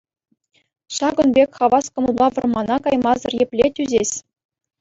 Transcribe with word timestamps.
Ҫакӑн 0.95 1.29
пек 1.35 1.49
хавас 1.59 1.85
кӑмӑлпа 1.97 2.27
вӑрмана 2.39 2.77
каймасӑр 2.89 3.33
епле 3.47 3.67
тӳсес! 3.77 4.11